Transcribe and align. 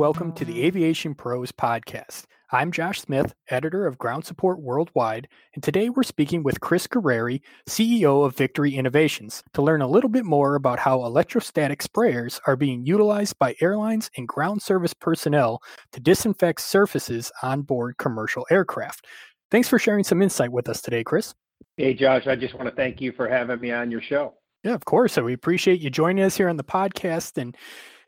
welcome 0.00 0.32
to 0.32 0.46
the 0.46 0.64
Aviation 0.64 1.14
Pros 1.14 1.52
podcast. 1.52 2.24
I'm 2.52 2.72
Josh 2.72 3.02
Smith, 3.02 3.34
editor 3.50 3.86
of 3.86 3.98
Ground 3.98 4.24
Support 4.24 4.62
Worldwide, 4.62 5.28
and 5.54 5.62
today 5.62 5.90
we're 5.90 6.04
speaking 6.04 6.42
with 6.42 6.62
Chris 6.62 6.86
Guerrieri, 6.86 7.42
CEO 7.68 8.24
of 8.24 8.34
Victory 8.34 8.74
Innovations, 8.74 9.42
to 9.52 9.60
learn 9.60 9.82
a 9.82 9.86
little 9.86 10.08
bit 10.08 10.24
more 10.24 10.54
about 10.54 10.78
how 10.78 11.04
electrostatic 11.04 11.82
sprayers 11.82 12.40
are 12.46 12.56
being 12.56 12.86
utilized 12.86 13.38
by 13.38 13.54
airlines 13.60 14.10
and 14.16 14.26
ground 14.26 14.62
service 14.62 14.94
personnel 14.94 15.62
to 15.92 16.00
disinfect 16.00 16.62
surfaces 16.62 17.30
on 17.42 17.60
board 17.60 17.98
commercial 17.98 18.46
aircraft. 18.50 19.06
Thanks 19.50 19.68
for 19.68 19.78
sharing 19.78 20.04
some 20.04 20.22
insight 20.22 20.50
with 20.50 20.66
us 20.70 20.80
today, 20.80 21.04
Chris. 21.04 21.34
Hey, 21.76 21.92
Josh, 21.92 22.26
I 22.26 22.36
just 22.36 22.54
want 22.54 22.70
to 22.70 22.74
thank 22.74 23.02
you 23.02 23.12
for 23.12 23.28
having 23.28 23.60
me 23.60 23.70
on 23.70 23.90
your 23.90 24.00
show. 24.00 24.32
Yeah, 24.64 24.72
of 24.72 24.86
course. 24.86 25.12
So 25.12 25.24
we 25.24 25.34
appreciate 25.34 25.80
you 25.80 25.90
joining 25.90 26.24
us 26.24 26.38
here 26.38 26.48
on 26.48 26.56
the 26.56 26.64
podcast. 26.64 27.36
And 27.36 27.54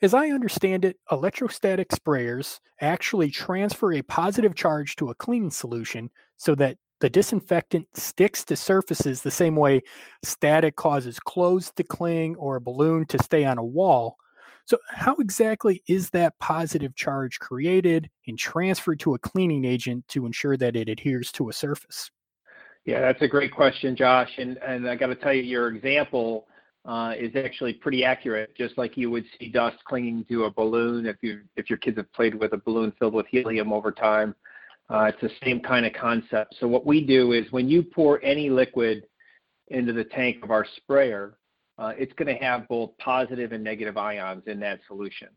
as 0.03 0.15
I 0.15 0.31
understand 0.31 0.85
it, 0.85 0.99
electrostatic 1.13 1.91
sprayers 1.91 2.59
actually 2.81 3.31
transfer 3.31 3.93
a 3.93 4.03
positive 4.03 4.55
charge 4.55 4.97
to 4.97 5.11
a 5.11 5.15
cleaning 5.15 5.51
solution 5.51 6.11
so 6.37 6.57
that 6.57 6.77
the 7.01 7.09
disinfectant 7.09 7.87
sticks 7.95 8.45
to 8.45 8.57
surfaces 8.57 9.23
the 9.23 9.31
same 9.31 9.57
way 9.57 9.83
static 10.25 10.77
causes 10.77 11.19
clothes 11.21 11.73
to 11.77 11.85
cling 11.85 12.35
or 12.37 12.57
a 12.57 12.61
balloon 12.61 13.07
to 13.07 13.23
stay 13.23 13.45
on 13.45 13.59
a 13.59 13.65
wall. 13.65 14.17
So, 14.65 14.79
how 14.89 15.17
exactly 15.17 15.83
is 15.89 16.11
that 16.11 16.39
positive 16.39 16.95
charge 16.95 17.41
created 17.41 18.09
and 18.27 18.39
transferred 18.39 19.01
to 19.01 19.15
a 19.15 19.19
cleaning 19.19 19.65
agent 19.65 20.07
to 20.09 20.27
ensure 20.27 20.57
that 20.57 20.77
it 20.77 20.89
adheres 20.89 21.33
to 21.33 21.49
a 21.49 21.53
surface? 21.53 22.11
Yeah, 22.85 23.01
that's 23.01 23.23
a 23.23 23.29
great 23.29 23.53
question, 23.53 23.97
Josh. 23.97 24.31
And 24.39 24.57
and 24.59 24.89
I 24.89 24.95
got 24.95 25.09
to 25.09 25.17
tell 25.17 25.33
you, 25.33 25.43
your 25.43 25.69
example 25.69 26.47
uh, 26.85 27.13
is 27.19 27.33
actually 27.37 27.75
pretty 27.75 28.05
accurate. 28.05 28.55
Just 28.57 28.77
like 28.77 28.97
you 28.97 29.11
would 29.11 29.25
see 29.39 29.49
dust 29.49 29.77
clinging 29.85 30.25
to 30.29 30.45
a 30.45 30.51
balloon 30.51 31.07
if 31.07 31.17
you 31.23 31.43
if 31.57 31.71
your 31.71 31.79
kids 31.79 31.97
have 31.97 32.13
played 32.13 32.35
with 32.35 32.53
a 32.53 32.59
balloon 32.59 32.93
filled 32.99 33.15
with 33.15 33.27
helium 33.29 33.73
over 33.73 33.93
time. 33.93 34.35
Uh, 34.91 35.05
it's 35.05 35.21
the 35.21 35.31
same 35.45 35.61
kind 35.61 35.87
of 35.87 35.93
concept. 35.93 36.57
So 36.61 36.67
what 36.67 36.85
we 36.85 37.05
do 37.05 37.33
is 37.33 37.51
when 37.51 37.69
you 37.69 37.83
pour 37.83 38.23
any 38.23 38.51
liquid 38.51 39.07
into 39.69 39.93
the 39.93 40.05
tank 40.05 40.43
of 40.43 40.51
our 40.51 40.67
sprayer, 40.77 41.39
uh, 41.79 41.93
it's 41.97 42.13
going 42.15 42.35
to 42.35 42.45
have 42.45 42.69
both 42.69 42.91
positive 42.99 43.53
and 43.53 43.65
negative 43.65 43.97
ions 43.97 44.43
in 44.47 44.61
that 44.61 44.81
solution. 44.87 45.29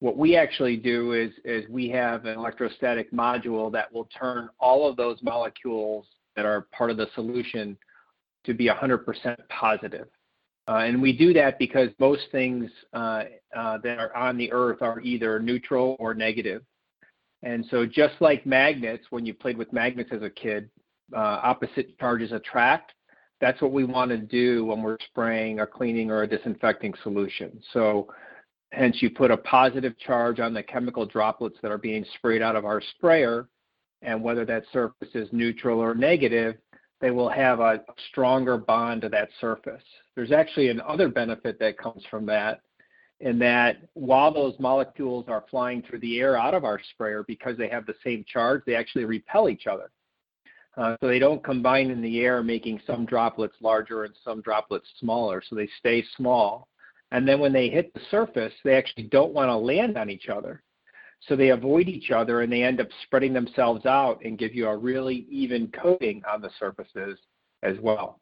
What 0.00 0.18
we 0.18 0.36
actually 0.36 0.76
do 0.76 1.12
is, 1.12 1.30
is 1.44 1.68
we 1.70 1.88
have 1.90 2.26
an 2.26 2.36
electrostatic 2.36 3.10
module 3.12 3.72
that 3.72 3.90
will 3.92 4.08
turn 4.18 4.50
all 4.58 4.88
of 4.88 4.96
those 4.96 5.18
molecules 5.22 6.06
that 6.36 6.44
are 6.44 6.66
part 6.76 6.90
of 6.90 6.96
the 6.96 7.06
solution 7.14 7.78
to 8.44 8.52
be 8.52 8.68
100% 8.68 9.36
positive. 9.48 10.08
Uh, 10.66 10.76
and 10.76 11.00
we 11.00 11.12
do 11.12 11.32
that 11.34 11.58
because 11.58 11.90
most 11.98 12.22
things 12.32 12.70
uh, 12.94 13.24
uh, 13.54 13.78
that 13.82 13.98
are 13.98 14.14
on 14.16 14.38
the 14.38 14.50
earth 14.52 14.80
are 14.80 15.00
either 15.00 15.38
neutral 15.38 15.96
or 15.98 16.14
negative. 16.14 16.62
And 17.42 17.66
so 17.70 17.84
just 17.84 18.14
like 18.20 18.46
magnets, 18.46 19.04
when 19.10 19.26
you 19.26 19.34
played 19.34 19.58
with 19.58 19.72
magnets 19.72 20.10
as 20.12 20.22
a 20.22 20.30
kid, 20.30 20.70
uh, 21.14 21.40
opposite 21.42 21.98
charges 21.98 22.32
attract. 22.32 22.92
That's 23.40 23.60
what 23.60 23.72
we 23.72 23.84
want 23.84 24.10
to 24.10 24.16
do 24.16 24.64
when 24.64 24.82
we're 24.82 24.96
spraying 25.10 25.60
a 25.60 25.66
cleaning 25.66 26.10
or 26.10 26.22
a 26.22 26.26
disinfecting 26.26 26.94
solution. 27.02 27.60
So 27.72 28.08
hence 28.72 29.02
you 29.02 29.10
put 29.10 29.30
a 29.30 29.36
positive 29.36 29.98
charge 29.98 30.40
on 30.40 30.54
the 30.54 30.62
chemical 30.62 31.04
droplets 31.04 31.58
that 31.62 31.70
are 31.70 31.78
being 31.78 32.04
sprayed 32.14 32.42
out 32.42 32.56
of 32.56 32.64
our 32.64 32.80
sprayer. 32.96 33.48
And 34.02 34.22
whether 34.22 34.44
that 34.44 34.64
surface 34.72 35.08
is 35.14 35.28
neutral 35.32 35.80
or 35.80 35.94
negative, 35.94 36.56
they 37.04 37.10
will 37.10 37.28
have 37.28 37.60
a 37.60 37.84
stronger 38.08 38.56
bond 38.56 39.02
to 39.02 39.10
that 39.10 39.28
surface. 39.38 39.82
There's 40.16 40.32
actually 40.32 40.70
another 40.70 41.10
benefit 41.10 41.58
that 41.58 41.76
comes 41.76 42.02
from 42.10 42.24
that, 42.24 42.62
in 43.20 43.38
that 43.40 43.76
while 43.92 44.32
those 44.32 44.54
molecules 44.58 45.26
are 45.28 45.44
flying 45.50 45.82
through 45.82 45.98
the 45.98 46.18
air 46.18 46.38
out 46.38 46.54
of 46.54 46.64
our 46.64 46.80
sprayer, 46.92 47.22
because 47.28 47.58
they 47.58 47.68
have 47.68 47.84
the 47.84 47.94
same 48.02 48.24
charge, 48.26 48.62
they 48.64 48.74
actually 48.74 49.04
repel 49.04 49.50
each 49.50 49.66
other. 49.66 49.90
Uh, 50.78 50.96
so 50.98 51.06
they 51.06 51.18
don't 51.18 51.44
combine 51.44 51.90
in 51.90 52.00
the 52.00 52.20
air, 52.20 52.42
making 52.42 52.80
some 52.86 53.04
droplets 53.04 53.56
larger 53.60 54.04
and 54.04 54.14
some 54.24 54.40
droplets 54.40 54.88
smaller. 54.98 55.42
So 55.46 55.54
they 55.56 55.68
stay 55.78 56.02
small. 56.16 56.68
And 57.10 57.28
then 57.28 57.38
when 57.38 57.52
they 57.52 57.68
hit 57.68 57.92
the 57.92 58.00
surface, 58.10 58.54
they 58.64 58.76
actually 58.76 59.08
don't 59.08 59.34
want 59.34 59.50
to 59.50 59.56
land 59.56 59.98
on 59.98 60.08
each 60.08 60.30
other. 60.30 60.62
So 61.28 61.36
they 61.36 61.50
avoid 61.50 61.88
each 61.88 62.10
other 62.10 62.42
and 62.42 62.52
they 62.52 62.62
end 62.62 62.80
up 62.80 62.88
spreading 63.02 63.32
themselves 63.32 63.86
out 63.86 64.20
and 64.24 64.38
give 64.38 64.54
you 64.54 64.68
a 64.68 64.76
really 64.76 65.26
even 65.30 65.68
coating 65.68 66.22
on 66.30 66.42
the 66.42 66.50
surfaces 66.58 67.18
as 67.62 67.78
well. 67.80 68.20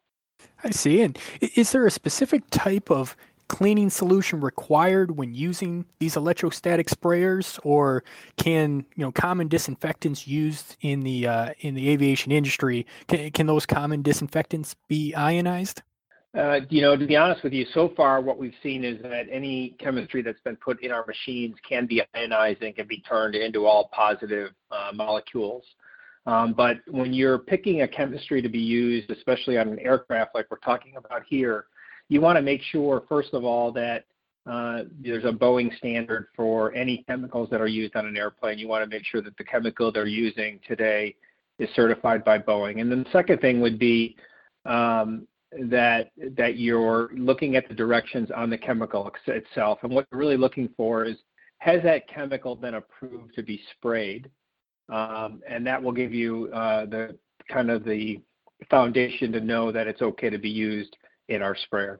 I 0.63 0.71
see. 0.71 1.01
And 1.01 1.17
is 1.55 1.71
there 1.71 1.85
a 1.85 1.91
specific 1.91 2.43
type 2.49 2.89
of 2.89 3.15
cleaning 3.47 3.89
solution 3.89 4.41
required 4.41 5.15
when 5.17 5.33
using 5.33 5.85
these 5.99 6.15
electrostatic 6.15 6.87
sprayers, 6.87 7.59
or 7.63 8.03
can 8.37 8.85
you 8.95 9.03
know 9.03 9.11
common 9.11 9.47
disinfectants 9.47 10.27
used 10.27 10.75
in 10.81 11.01
the 11.01 11.27
uh, 11.27 11.53
in 11.59 11.75
the 11.75 11.89
aviation 11.89 12.31
industry 12.31 12.85
can, 13.07 13.29
can 13.31 13.45
those 13.45 13.65
common 13.65 14.01
disinfectants 14.01 14.75
be 14.87 15.13
ionized? 15.13 15.81
Uh, 16.35 16.61
you 16.69 16.81
know, 16.81 16.97
to 16.97 17.05
be 17.05 17.15
honest 17.15 17.43
with 17.43 17.53
you, 17.53 17.65
so 17.73 17.93
far 17.95 18.19
what 18.19 18.39
we've 18.39 18.55
seen 18.63 18.83
is 18.83 18.99
that 19.03 19.25
any 19.31 19.75
chemistry 19.77 20.23
that's 20.23 20.39
been 20.41 20.55
put 20.55 20.81
in 20.81 20.91
our 20.91 21.05
machines 21.05 21.55
can 21.67 21.85
be 21.85 22.01
ionized 22.15 22.63
and 22.63 22.75
can 22.75 22.87
be 22.87 23.01
turned 23.01 23.35
into 23.35 23.67
all 23.67 23.89
positive 23.93 24.49
uh, 24.71 24.91
molecules. 24.95 25.63
Um, 26.25 26.53
but 26.53 26.77
when 26.89 27.13
you're 27.13 27.37
picking 27.37 27.81
a 27.81 27.87
chemistry 27.87 28.41
to 28.41 28.49
be 28.49 28.59
used, 28.59 29.11
especially 29.11 29.57
on 29.59 29.67
an 29.67 29.79
aircraft 29.79 30.33
like 30.33 30.47
we're 30.49 30.57
talking 30.57 30.95
about 30.95 31.21
here, 31.27 31.65
you 32.09 32.19
want 32.19 32.37
to 32.37 32.41
make 32.41 32.61
sure, 32.63 33.03
first 33.07 33.33
of 33.33 33.43
all, 33.43 33.71
that 33.73 34.05
uh, 34.49 34.83
there's 35.03 35.25
a 35.25 35.31
Boeing 35.31 35.75
standard 35.77 36.27
for 36.35 36.73
any 36.73 37.03
chemicals 37.07 37.47
that 37.51 37.61
are 37.61 37.67
used 37.67 37.95
on 37.95 38.07
an 38.07 38.17
airplane. 38.17 38.57
You 38.57 38.67
want 38.67 38.83
to 38.83 38.89
make 38.89 39.05
sure 39.05 39.21
that 39.21 39.37
the 39.37 39.43
chemical 39.43 39.91
they're 39.91 40.07
using 40.07 40.59
today 40.67 41.15
is 41.59 41.69
certified 41.75 42.25
by 42.25 42.39
Boeing. 42.39 42.81
And 42.81 42.91
then 42.91 43.03
the 43.03 43.11
second 43.11 43.39
thing 43.39 43.61
would 43.61 43.77
be 43.77 44.15
um, 44.65 45.27
that 45.61 46.11
that 46.31 46.57
you're 46.57 47.09
looking 47.15 47.55
at 47.55 47.67
the 47.67 47.73
directions 47.73 48.29
on 48.35 48.49
the 48.49 48.57
chemical 48.57 49.11
itself, 49.27 49.79
and 49.83 49.93
what 49.93 50.07
you're 50.11 50.19
really 50.19 50.37
looking 50.37 50.69
for 50.75 51.05
is 51.05 51.17
has 51.59 51.81
that 51.83 52.07
chemical 52.07 52.55
been 52.55 52.75
approved 52.75 53.33
to 53.35 53.43
be 53.43 53.61
sprayed, 53.71 54.29
um, 54.89 55.41
and 55.47 55.65
that 55.65 55.81
will 55.81 55.91
give 55.91 56.13
you 56.13 56.49
uh, 56.53 56.85
the 56.85 57.17
kind 57.49 57.69
of 57.69 57.83
the 57.83 58.19
foundation 58.69 59.31
to 59.31 59.39
know 59.39 59.71
that 59.71 59.87
it's 59.87 60.01
okay 60.01 60.29
to 60.29 60.37
be 60.37 60.49
used 60.49 60.95
in 61.29 61.41
our 61.41 61.55
sprayer. 61.55 61.99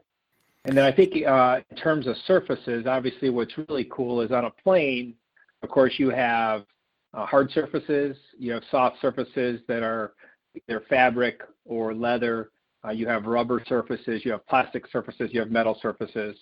And 0.66 0.78
then 0.78 0.86
I 0.86 0.92
think 0.92 1.26
uh, 1.26 1.60
in 1.70 1.78
terms 1.78 2.08
of 2.08 2.16
surfaces, 2.26 2.86
obviously 2.88 3.30
what's 3.30 3.58
really 3.58 3.86
cool 3.92 4.22
is 4.22 4.32
on 4.32 4.46
a 4.46 4.50
plane, 4.50 5.16
of 5.62 5.70
course, 5.70 5.94
you 5.98 6.10
have 6.10 6.66
uh, 7.14 7.26
hard 7.26 7.52
surfaces, 7.52 8.18
you 8.38 8.52
have 8.54 8.64
soft 8.72 9.00
surfaces 9.02 9.62
that 9.68 9.84
are 9.84 10.14
either 10.56 10.84
fabric 10.90 11.42
or 11.66 11.94
leather, 11.94 12.52
uh, 12.86 12.92
you 12.92 13.08
have 13.08 13.26
rubber 13.26 13.64
surfaces, 13.68 14.24
you 14.26 14.32
have 14.32 14.46
plastic 14.48 14.86
surfaces, 14.92 15.30
you 15.32 15.40
have 15.40 15.52
metal 15.52 15.78
surfaces. 15.82 16.38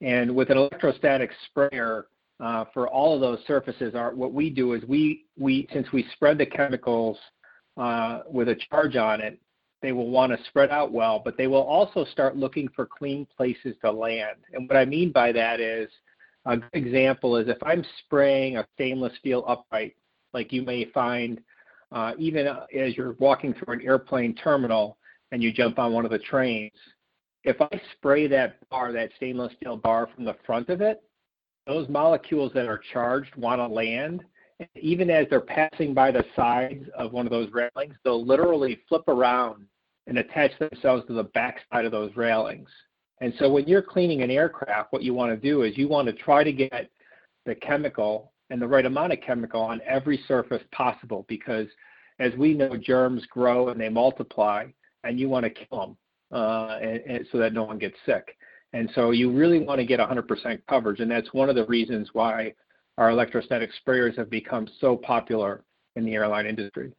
And 0.00 0.34
with 0.34 0.50
an 0.50 0.58
electrostatic 0.58 1.30
sprayer, 1.46 2.06
uh, 2.38 2.66
for 2.74 2.88
all 2.88 3.14
of 3.14 3.20
those 3.20 3.38
surfaces, 3.46 3.94
our, 3.94 4.14
what 4.14 4.32
we 4.32 4.50
do 4.50 4.74
is 4.74 4.82
we, 4.84 5.24
we 5.38 5.66
since 5.72 5.90
we 5.92 6.06
spread 6.12 6.36
the 6.36 6.46
chemicals 6.46 7.16
uh, 7.76 8.20
with 8.30 8.48
a 8.48 8.56
charge 8.70 8.96
on 8.96 9.20
it, 9.20 9.40
they 9.82 9.92
will 9.92 10.10
want 10.10 10.32
to 10.32 10.44
spread 10.48 10.70
out 10.70 10.92
well, 10.92 11.20
but 11.24 11.36
they 11.36 11.46
will 11.46 11.62
also 11.62 12.04
start 12.06 12.36
looking 12.36 12.68
for 12.74 12.86
clean 12.86 13.26
places 13.36 13.76
to 13.82 13.90
land. 13.90 14.36
And 14.52 14.68
what 14.68 14.76
I 14.76 14.84
mean 14.84 15.12
by 15.12 15.32
that 15.32 15.60
is 15.60 15.88
a 16.44 16.56
good 16.56 16.68
example 16.72 17.36
is 17.36 17.48
if 17.48 17.62
I'm 17.62 17.84
spraying 18.04 18.56
a 18.56 18.66
stainless 18.74 19.12
steel 19.18 19.44
upright, 19.46 19.96
like 20.32 20.52
you 20.52 20.62
may 20.62 20.86
find 20.86 21.40
uh, 21.92 22.12
even 22.18 22.46
as 22.46 22.96
you're 22.96 23.12
walking 23.18 23.54
through 23.54 23.74
an 23.74 23.82
airplane 23.82 24.34
terminal, 24.34 24.98
and 25.32 25.42
you 25.42 25.52
jump 25.52 25.78
on 25.78 25.92
one 25.92 26.04
of 26.04 26.10
the 26.10 26.18
trains, 26.18 26.72
if 27.44 27.60
I 27.60 27.80
spray 27.92 28.26
that 28.28 28.68
bar, 28.70 28.92
that 28.92 29.10
stainless 29.16 29.52
steel 29.56 29.76
bar 29.76 30.08
from 30.14 30.24
the 30.24 30.36
front 30.44 30.68
of 30.68 30.80
it, 30.80 31.02
those 31.66 31.88
molecules 31.88 32.52
that 32.54 32.66
are 32.66 32.80
charged 32.92 33.34
want 33.36 33.60
to 33.60 33.66
land. 33.66 34.24
And 34.58 34.68
even 34.74 35.10
as 35.10 35.26
they're 35.28 35.40
passing 35.40 35.94
by 35.94 36.10
the 36.10 36.24
sides 36.34 36.84
of 36.96 37.12
one 37.12 37.26
of 37.26 37.30
those 37.30 37.50
railings, 37.52 37.94
they'll 38.04 38.24
literally 38.24 38.80
flip 38.88 39.06
around 39.08 39.66
and 40.06 40.18
attach 40.18 40.52
themselves 40.58 41.06
to 41.06 41.12
the 41.12 41.24
backside 41.24 41.84
of 41.84 41.92
those 41.92 42.14
railings. 42.16 42.68
And 43.20 43.32
so 43.38 43.50
when 43.50 43.66
you're 43.66 43.82
cleaning 43.82 44.22
an 44.22 44.30
aircraft, 44.30 44.92
what 44.92 45.02
you 45.02 45.14
want 45.14 45.32
to 45.32 45.36
do 45.36 45.62
is 45.62 45.76
you 45.76 45.88
want 45.88 46.06
to 46.06 46.12
try 46.12 46.44
to 46.44 46.52
get 46.52 46.90
the 47.44 47.54
chemical 47.54 48.32
and 48.50 48.60
the 48.60 48.68
right 48.68 48.86
amount 48.86 49.12
of 49.12 49.20
chemical 49.20 49.60
on 49.60 49.80
every 49.86 50.22
surface 50.28 50.62
possible 50.72 51.24
because 51.28 51.66
as 52.18 52.32
we 52.34 52.54
know 52.54 52.76
germs 52.76 53.24
grow 53.26 53.68
and 53.68 53.80
they 53.80 53.88
multiply 53.88 54.66
and 55.04 55.18
you 55.18 55.28
want 55.28 55.44
to 55.44 55.50
kill 55.50 55.80
them 55.80 55.96
uh, 56.32 56.78
and, 56.80 57.00
and 57.06 57.26
so 57.30 57.38
that 57.38 57.52
no 57.52 57.62
one 57.62 57.78
gets 57.78 57.96
sick 58.04 58.36
and 58.72 58.90
so 58.94 59.10
you 59.10 59.30
really 59.30 59.60
want 59.60 59.78
to 59.78 59.86
get 59.86 60.00
100% 60.00 60.60
coverage 60.68 61.00
and 61.00 61.10
that's 61.10 61.32
one 61.32 61.48
of 61.48 61.56
the 61.56 61.66
reasons 61.66 62.08
why 62.12 62.52
our 62.98 63.10
electrostatic 63.10 63.70
sprayers 63.84 64.16
have 64.16 64.30
become 64.30 64.66
so 64.80 64.96
popular 64.96 65.64
in 65.96 66.04
the 66.04 66.14
airline 66.14 66.46
industry 66.46 66.92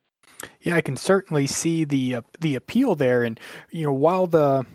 yeah 0.62 0.76
i 0.76 0.82
can 0.82 0.96
certainly 0.96 1.48
see 1.48 1.84
the 1.84 2.16
uh, 2.16 2.22
the 2.40 2.56
appeal 2.56 2.96
there 2.96 3.24
and 3.24 3.40
you 3.72 3.84
know 3.84 3.94
while 3.94 4.28
the 4.28 4.66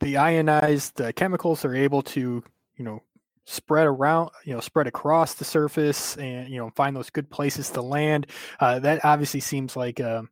the 0.00 0.16
ionized 0.16 1.00
uh, 1.00 1.12
chemicals 1.12 1.64
are 1.64 1.74
able 1.74 2.02
to 2.02 2.42
you 2.76 2.84
know 2.84 3.02
spread 3.48 3.86
around, 3.86 4.30
you 4.44 4.52
know, 4.52 4.60
spread 4.60 4.86
across 4.86 5.34
the 5.34 5.44
surface 5.44 6.16
and, 6.18 6.50
you 6.50 6.58
know, 6.58 6.70
find 6.76 6.94
those 6.94 7.08
good 7.08 7.30
places 7.30 7.70
to 7.70 7.80
land. 7.80 8.26
Uh, 8.60 8.78
that 8.78 9.02
obviously 9.04 9.40
seems 9.40 9.74
like, 9.74 10.00
a, 10.00 10.18
um, 10.18 10.28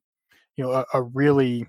you 0.54 0.64
know, 0.64 0.72
a, 0.72 0.84
a, 0.92 1.02
really 1.02 1.66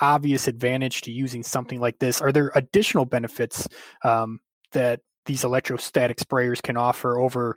obvious 0.00 0.48
advantage 0.48 1.02
to 1.02 1.12
using 1.12 1.42
something 1.42 1.80
like 1.80 1.98
this. 1.98 2.20
Are 2.20 2.32
there 2.32 2.52
additional 2.54 3.04
benefits 3.04 3.68
um, 4.04 4.40
that 4.72 5.00
these 5.26 5.44
electrostatic 5.44 6.18
sprayers 6.18 6.62
can 6.62 6.76
offer 6.76 7.18
over 7.18 7.54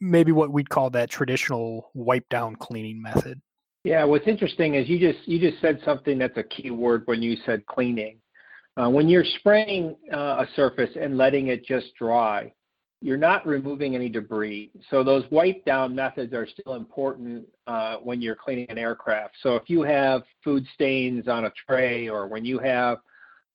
maybe 0.00 0.32
what 0.32 0.52
we'd 0.52 0.68
call 0.68 0.90
that 0.90 1.08
traditional 1.08 1.90
wipe 1.94 2.28
down 2.28 2.56
cleaning 2.56 3.00
method? 3.00 3.40
Yeah, 3.84 4.04
what's 4.04 4.26
interesting 4.26 4.74
is 4.74 4.88
you 4.88 4.98
just 4.98 5.26
you 5.26 5.38
just 5.38 5.60
said 5.60 5.80
something 5.84 6.18
that's 6.18 6.36
a 6.36 6.44
key 6.44 6.70
word 6.70 7.02
when 7.06 7.22
you 7.22 7.36
said 7.44 7.66
cleaning. 7.66 8.18
Uh, 8.80 8.88
when 8.88 9.08
you're 9.08 9.24
spraying 9.38 9.96
uh, 10.12 10.44
a 10.44 10.48
surface 10.54 10.90
and 11.00 11.18
letting 11.18 11.48
it 11.48 11.64
just 11.64 11.86
dry, 11.98 12.52
you're 13.02 13.16
not 13.16 13.46
removing 13.46 13.94
any 13.94 14.08
debris. 14.08 14.70
So 14.88 15.02
those 15.02 15.24
wipe 15.30 15.64
down 15.64 15.94
methods 15.94 16.32
are 16.32 16.46
still 16.46 16.74
important 16.74 17.46
uh, 17.66 17.96
when 17.96 18.22
you're 18.22 18.36
cleaning 18.36 18.66
an 18.68 18.78
aircraft. 18.78 19.34
So 19.42 19.56
if 19.56 19.68
you 19.68 19.82
have 19.82 20.22
food 20.44 20.64
stains 20.74 21.26
on 21.26 21.46
a 21.46 21.52
tray 21.66 22.08
or 22.08 22.28
when 22.28 22.44
you 22.44 22.58
have 22.60 22.98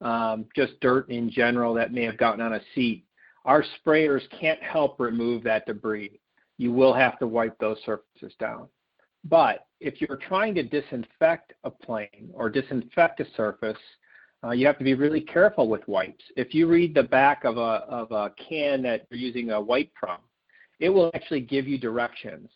um, 0.01 0.45
just 0.55 0.79
dirt 0.81 1.09
in 1.09 1.31
general 1.31 1.73
that 1.75 1.93
may 1.93 2.03
have 2.03 2.17
gotten 2.17 2.41
on 2.41 2.53
a 2.53 2.61
seat, 2.75 3.05
our 3.45 3.63
sprayers 3.79 4.21
can't 4.39 4.61
help 4.61 4.99
remove 4.99 5.43
that 5.43 5.65
debris. 5.65 6.19
You 6.57 6.73
will 6.73 6.93
have 6.93 7.17
to 7.19 7.27
wipe 7.27 7.57
those 7.57 7.77
surfaces 7.85 8.33
down. 8.39 8.67
But 9.23 9.67
if 9.79 10.01
you're 10.01 10.17
trying 10.17 10.55
to 10.55 10.63
disinfect 10.63 11.53
a 11.63 11.71
plane 11.71 12.29
or 12.33 12.49
disinfect 12.49 13.21
a 13.21 13.25
surface, 13.35 13.77
uh, 14.43 14.51
you 14.51 14.65
have 14.67 14.77
to 14.77 14.83
be 14.83 14.93
really 14.93 15.21
careful 15.21 15.67
with 15.67 15.87
wipes. 15.87 16.23
If 16.35 16.53
you 16.53 16.67
read 16.67 16.93
the 16.93 17.03
back 17.03 17.43
of 17.43 17.57
a, 17.57 17.85
of 17.89 18.11
a 18.11 18.33
can 18.37 18.81
that 18.83 19.07
you're 19.09 19.19
using 19.19 19.51
a 19.51 19.59
wipe 19.59 19.91
from, 19.99 20.17
it 20.79 20.89
will 20.89 21.11
actually 21.15 21.41
give 21.41 21.67
you 21.67 21.77
directions. 21.77 22.49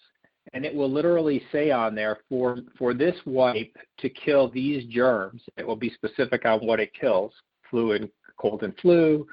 And 0.53 0.65
it 0.65 0.73
will 0.73 0.91
literally 0.91 1.41
say 1.51 1.71
on 1.71 1.95
there 1.95 2.19
for, 2.27 2.59
for 2.77 2.93
this 2.93 3.15
wipe 3.25 3.75
to 3.99 4.09
kill 4.09 4.49
these 4.49 4.85
germs, 4.93 5.41
it 5.57 5.65
will 5.65 5.75
be 5.75 5.91
specific 5.91 6.45
on 6.45 6.65
what 6.65 6.79
it 6.79 6.93
kills 6.93 7.31
flu 7.69 7.93
and 7.93 8.09
cold 8.37 8.63
and 8.63 8.75
flu, 8.81 9.25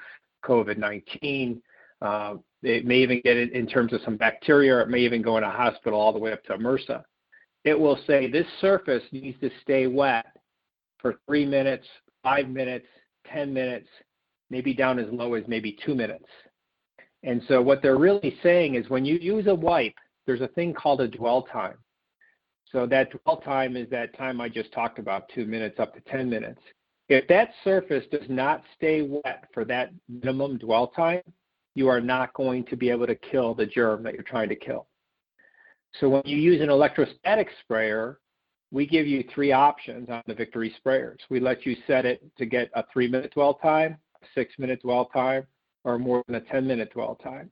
COVID 0.44 0.78
19. 0.78 1.60
Uh, 2.00 2.34
it 2.62 2.84
may 2.84 2.98
even 2.98 3.20
get 3.24 3.36
it 3.36 3.52
in 3.52 3.66
terms 3.66 3.92
of 3.92 4.00
some 4.04 4.16
bacteria, 4.16 4.80
it 4.80 4.88
may 4.88 5.00
even 5.00 5.22
go 5.22 5.36
in 5.36 5.44
a 5.44 5.50
hospital 5.50 5.98
all 5.98 6.12
the 6.12 6.18
way 6.18 6.32
up 6.32 6.42
to 6.44 6.56
MRSA. 6.56 7.02
It 7.64 7.78
will 7.78 7.98
say 8.06 8.30
this 8.30 8.46
surface 8.60 9.02
needs 9.12 9.38
to 9.40 9.50
stay 9.62 9.86
wet 9.86 10.26
for 10.98 11.16
three 11.26 11.44
minutes 11.44 11.86
five 12.28 12.48
minutes, 12.50 12.86
10 13.32 13.54
minutes, 13.54 13.88
maybe 14.50 14.74
down 14.74 14.98
as 14.98 15.06
low 15.10 15.32
as 15.32 15.44
maybe 15.48 15.78
two 15.84 15.94
minutes. 15.94 16.26
And 17.22 17.42
so 17.48 17.62
what 17.62 17.80
they're 17.80 17.96
really 17.96 18.36
saying 18.42 18.74
is 18.74 18.90
when 18.90 19.04
you 19.04 19.16
use 19.16 19.46
a 19.46 19.54
wipe, 19.54 19.94
there's 20.26 20.42
a 20.42 20.48
thing 20.48 20.74
called 20.74 21.00
a 21.00 21.08
dwell 21.08 21.42
time. 21.42 21.78
So 22.70 22.86
that 22.86 23.08
dwell 23.10 23.38
time 23.38 23.76
is 23.78 23.88
that 23.90 24.16
time 24.16 24.42
I 24.42 24.48
just 24.50 24.70
talked 24.72 24.98
about, 24.98 25.30
two 25.34 25.46
minutes 25.46 25.80
up 25.80 25.94
to 25.94 26.00
10 26.02 26.28
minutes. 26.28 26.60
If 27.08 27.26
that 27.28 27.50
surface 27.64 28.04
does 28.12 28.28
not 28.28 28.62
stay 28.76 29.00
wet 29.00 29.44
for 29.54 29.64
that 29.64 29.90
minimum 30.06 30.58
dwell 30.58 30.88
time, 30.88 31.22
you 31.74 31.88
are 31.88 32.00
not 32.00 32.34
going 32.34 32.64
to 32.66 32.76
be 32.76 32.90
able 32.90 33.06
to 33.06 33.14
kill 33.14 33.54
the 33.54 33.64
germ 33.64 34.02
that 34.02 34.12
you're 34.12 34.22
trying 34.22 34.50
to 34.50 34.56
kill. 34.56 34.86
So 35.98 36.10
when 36.10 36.22
you 36.26 36.36
use 36.36 36.60
an 36.60 36.68
electrostatic 36.68 37.48
sprayer, 37.62 38.18
we 38.70 38.86
give 38.86 39.06
you 39.06 39.24
three 39.34 39.52
options 39.52 40.08
on 40.10 40.22
the 40.26 40.34
Victory 40.34 40.74
sprayers. 40.84 41.18
We 41.30 41.40
let 41.40 41.64
you 41.64 41.76
set 41.86 42.04
it 42.04 42.22
to 42.36 42.46
get 42.46 42.70
a 42.74 42.84
three 42.92 43.08
minute 43.08 43.32
dwell 43.32 43.54
time, 43.54 43.96
six 44.34 44.52
minute 44.58 44.82
dwell 44.82 45.06
time, 45.06 45.46
or 45.84 45.98
more 45.98 46.22
than 46.26 46.36
a 46.36 46.40
10 46.40 46.66
minute 46.66 46.92
dwell 46.92 47.14
time. 47.16 47.50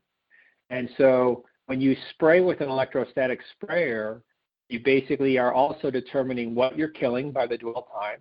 And 0.71 0.89
so 0.99 1.45
when 1.67 1.81
you 1.81 1.97
spray 2.11 2.41
with 2.41 2.61
an 2.61 2.69
electrostatic 2.69 3.41
sprayer, 3.53 4.23
you 4.69 4.81
basically 4.81 5.39
are 5.39 5.55
also 5.55 5.91
determining 5.91 6.55
what 6.55 6.77
you're 6.77 6.89
killing 6.89 7.31
by 7.31 7.47
the 7.47 7.57
dwell 7.57 7.89
time. 7.95 8.19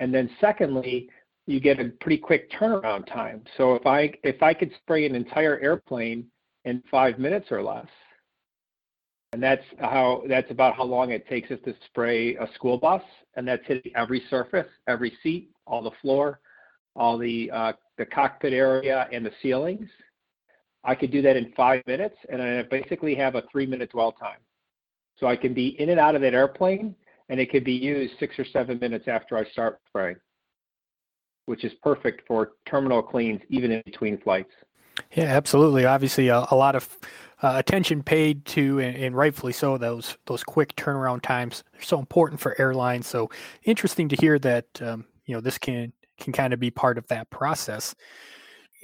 And 0.00 0.12
then 0.12 0.28
secondly, 0.40 1.08
you 1.46 1.60
get 1.60 1.80
a 1.80 1.88
pretty 2.00 2.18
quick 2.18 2.50
turnaround 2.52 3.06
time. 3.06 3.42
So 3.56 3.74
if 3.74 3.86
I 3.86 4.12
if 4.22 4.42
I 4.42 4.52
could 4.52 4.70
spray 4.82 5.06
an 5.06 5.14
entire 5.14 5.58
airplane 5.60 6.26
in 6.64 6.82
five 6.90 7.18
minutes 7.18 7.46
or 7.50 7.62
less, 7.62 7.86
and 9.32 9.42
that's 9.42 9.64
how 9.80 10.22
that's 10.28 10.50
about 10.50 10.74
how 10.74 10.84
long 10.84 11.10
it 11.10 11.28
takes 11.28 11.50
us 11.50 11.58
to 11.64 11.74
spray 11.86 12.36
a 12.36 12.48
school 12.54 12.78
bus, 12.78 13.02
and 13.36 13.46
that's 13.46 13.66
hitting 13.66 13.92
every 13.94 14.22
surface, 14.30 14.66
every 14.86 15.12
seat, 15.22 15.50
all 15.66 15.82
the 15.82 15.90
floor, 16.00 16.40
all 16.96 17.18
the 17.18 17.50
uh, 17.52 17.72
the 17.98 18.06
cockpit 18.06 18.52
area, 18.52 19.08
and 19.12 19.24
the 19.24 19.32
ceilings. 19.42 19.88
I 20.84 20.94
could 20.94 21.10
do 21.10 21.20
that 21.22 21.36
in 21.36 21.52
five 21.56 21.82
minutes, 21.86 22.16
and 22.30 22.40
I 22.40 22.62
basically 22.62 23.14
have 23.16 23.34
a 23.34 23.42
three-minute 23.52 23.90
dwell 23.90 24.12
time. 24.12 24.38
So 25.18 25.26
I 25.26 25.36
can 25.36 25.52
be 25.52 25.78
in 25.80 25.90
and 25.90 26.00
out 26.00 26.14
of 26.14 26.22
that 26.22 26.32
airplane, 26.32 26.94
and 27.28 27.40
it 27.40 27.50
could 27.50 27.64
be 27.64 27.72
used 27.72 28.14
six 28.18 28.38
or 28.38 28.46
seven 28.52 28.78
minutes 28.78 29.06
after 29.08 29.36
I 29.36 29.44
start 29.50 29.80
spraying, 29.88 30.16
which 31.46 31.64
is 31.64 31.72
perfect 31.82 32.26
for 32.26 32.52
terminal 32.66 33.02
cleans, 33.02 33.40
even 33.50 33.72
in 33.72 33.82
between 33.84 34.18
flights. 34.18 34.52
Yeah, 35.12 35.24
absolutely. 35.24 35.84
Obviously, 35.84 36.28
a, 36.28 36.46
a 36.50 36.56
lot 36.56 36.74
of 36.76 36.88
uh, 37.42 37.54
attention 37.56 38.02
paid 38.02 38.44
to, 38.46 38.80
and, 38.80 38.96
and, 38.96 39.16
rightfully 39.16 39.52
so. 39.52 39.78
Those 39.78 40.16
those 40.26 40.42
quick 40.42 40.74
turnaround 40.76 41.22
times 41.22 41.62
are 41.78 41.82
so 41.82 41.98
important 41.98 42.40
for 42.40 42.60
airlines. 42.60 43.06
So 43.06 43.30
interesting 43.62 44.08
to 44.08 44.16
hear 44.16 44.38
that 44.40 44.66
um, 44.82 45.04
you 45.26 45.34
know 45.34 45.40
this 45.40 45.58
can 45.58 45.92
can 46.18 46.32
kind 46.32 46.52
of 46.52 46.60
be 46.60 46.70
part 46.70 46.98
of 46.98 47.06
that 47.08 47.30
process. 47.30 47.94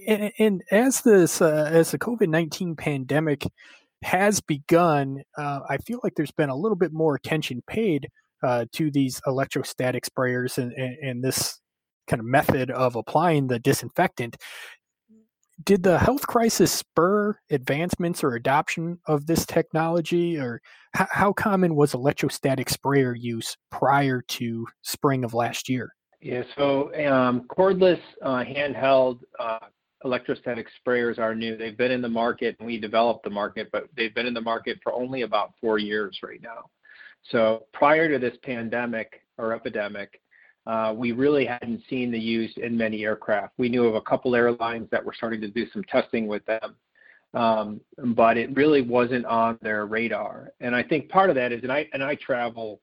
And, 0.07 0.33
and 0.39 0.63
as 0.71 1.03
this 1.03 1.43
uh, 1.43 1.69
as 1.71 1.91
the 1.91 1.99
COVID 1.99 2.29
nineteen 2.29 2.77
pandemic 2.77 3.45
has 4.03 4.41
begun, 4.41 5.23
uh, 5.37 5.61
I 5.69 5.79
feel 5.79 6.01
like 6.05 6.15
there's 6.15 6.31
been 6.31 6.51
a 6.51 6.57
little 6.57 6.77
bit 6.77 6.93
more 6.93 7.15
attention 7.15 7.63
paid 7.67 8.09
uh, 8.43 8.67
to 8.73 8.91
these 8.91 9.21
electrostatic 9.27 10.05
sprayers 10.05 10.59
and, 10.59 10.73
and, 10.73 10.97
and 11.03 11.25
this 11.25 11.59
kind 12.07 12.21
of 12.21 12.27
method 12.27 12.71
of 12.71 12.97
applying 12.97 13.47
the 13.47 13.59
disinfectant 13.59 14.37
did 15.63 15.83
the 15.83 15.99
health 15.99 16.27
crisis 16.27 16.73
spur 16.73 17.39
advancements 17.51 18.25
or 18.25 18.35
adoption 18.35 18.99
of 19.07 19.27
this 19.27 19.47
technology 19.47 20.39
or 20.39 20.61
how, 20.95 21.07
how 21.11 21.33
common 21.33 21.77
was 21.77 21.95
electrostatic 21.95 22.69
sprayer 22.69 23.15
use 23.15 23.57
prior 23.71 24.23
to 24.23 24.67
spring 24.83 25.25
of 25.25 25.35
last 25.35 25.69
year? 25.69 25.95
Yeah 26.21 26.43
so 26.57 26.95
um, 27.07 27.43
cordless 27.49 28.01
uh, 28.23 28.43
handheld 28.45 29.21
uh, 29.39 29.59
electrostatic 30.05 30.69
sprayers 30.87 31.19
are 31.19 31.35
new. 31.35 31.57
They've 31.57 31.77
been 31.77 31.93
in 31.93 32.03
the 32.03 32.09
market 32.09 32.57
and 32.59 32.67
we 32.67 32.79
developed 32.79 33.25
the 33.25 33.31
market 33.31 33.69
but 33.73 33.85
they've 33.97 34.15
been 34.15 34.27
in 34.27 34.35
the 34.35 34.41
market 34.41 34.79
for 34.83 34.93
only 34.93 35.23
about 35.23 35.53
four 35.61 35.79
years 35.79 36.19
right 36.23 36.43
now. 36.43 36.71
So 37.31 37.67
prior 37.73 38.09
to 38.09 38.19
this 38.19 38.37
pandemic 38.43 39.21
or 39.39 39.53
epidemic 39.53 40.21
uh, 40.67 40.95
we 40.97 41.13
really 41.13 41.45
hadn't 41.45 41.83
seen 41.91 42.11
the 42.11 42.19
use 42.19 42.53
in 42.57 42.77
many 42.77 43.05
aircraft. 43.05 43.55
We 43.59 43.69
knew 43.69 43.85
of 43.87 43.95
a 43.95 44.01
couple 44.01 44.35
airlines 44.35 44.89
that 44.91 45.05
were 45.05 45.13
starting 45.15 45.41
to 45.43 45.49
do 45.49 45.67
some 45.73 45.85
testing 45.85 46.27
with 46.27 46.45
them, 46.47 46.75
um, 47.35 47.81
but 48.15 48.37
it 48.37 48.55
really 48.57 48.81
wasn't 48.81 49.27
on 49.27 49.59
their 49.61 49.87
radar. 49.87 50.53
And 50.61 50.75
I 50.75 50.83
think 50.83 51.11
part 51.11 51.29
of 51.29 51.37
that 51.37 51.53
is, 51.53 51.63
and 51.63 51.73
I 51.73 51.89
and 51.93 52.03
I 52.03 52.15
travel, 52.15 52.81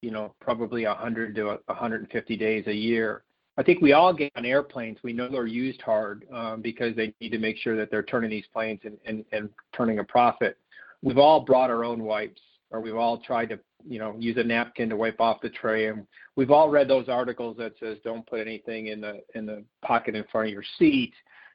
you 0.00 0.12
know, 0.12 0.34
probably 0.40 0.86
100 0.86 1.34
to 1.34 1.58
150 1.66 2.36
days 2.36 2.66
a 2.68 2.74
year. 2.74 3.24
I 3.56 3.62
think 3.62 3.80
we 3.80 3.92
all 3.92 4.12
get 4.12 4.32
on 4.36 4.44
airplanes. 4.44 4.98
We 5.02 5.12
know 5.12 5.28
they're 5.28 5.46
used 5.46 5.80
hard 5.80 6.26
um, 6.32 6.60
because 6.60 6.96
they 6.96 7.14
need 7.20 7.30
to 7.30 7.38
make 7.38 7.56
sure 7.56 7.76
that 7.76 7.90
they're 7.90 8.02
turning 8.02 8.30
these 8.30 8.46
planes 8.52 8.80
and, 8.84 8.98
and, 9.06 9.24
and 9.30 9.48
turning 9.72 10.00
a 10.00 10.04
profit. 10.04 10.58
We've 11.02 11.18
all 11.18 11.40
brought 11.40 11.70
our 11.70 11.84
own 11.84 12.02
wipes, 12.02 12.40
or 12.74 12.80
we've 12.80 12.96
all 12.96 13.18
tried 13.18 13.48
to 13.50 13.58
you 13.86 13.98
know, 13.98 14.16
use 14.18 14.36
a 14.36 14.42
napkin 14.42 14.88
to 14.88 14.96
wipe 14.96 15.20
off 15.20 15.40
the 15.40 15.50
tray. 15.50 15.86
And 15.86 16.06
we've 16.36 16.50
all 16.50 16.68
read 16.68 16.88
those 16.88 17.08
articles 17.08 17.56
that 17.58 17.72
says 17.78 17.98
don't 18.02 18.26
put 18.26 18.40
anything 18.40 18.88
in 18.88 19.00
the 19.00 19.20
in 19.34 19.46
the 19.46 19.62
pocket 19.82 20.14
in 20.14 20.24
front 20.32 20.48
of 20.48 20.52
your 20.52 20.64
seat. 20.78 21.12